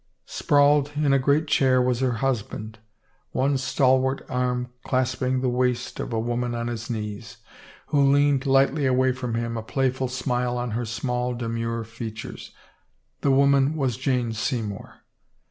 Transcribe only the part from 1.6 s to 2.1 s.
was